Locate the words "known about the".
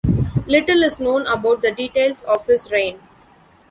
0.99-1.71